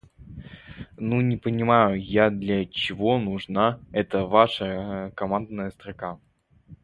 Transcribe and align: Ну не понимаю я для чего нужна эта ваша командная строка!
Ну 0.97 1.21
не 1.21 1.37
понимаю 1.37 2.01
я 2.03 2.31
для 2.31 2.65
чего 2.65 3.19
нужна 3.19 3.79
эта 3.91 4.25
ваша 4.25 5.11
командная 5.13 5.69
строка! 5.69 6.17